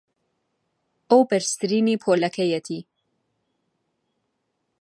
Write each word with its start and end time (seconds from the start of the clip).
ئەو 1.09 1.21
بەرزترینی 1.29 1.95
پۆلەکەیەتی. 2.03 2.81